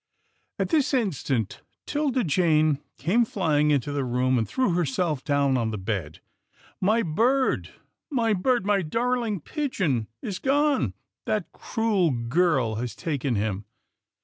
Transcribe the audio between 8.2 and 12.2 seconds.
bird, my darling pigeon is gone— That cruel